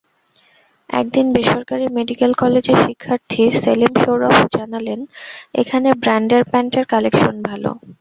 [0.89, 4.99] একটি বেসরকারি মেডিকেল কলেজের শিক্ষার্থী সেলিম সৌরভ জানালেন,
[5.61, 7.71] এখানে ব্র্যান্ডের প্যান্টের কালেকশন ভালো।